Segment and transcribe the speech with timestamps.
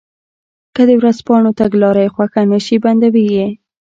[0.75, 3.47] که د ورځپاڼو تګلاره یې خوښه نه شي بندوي یې.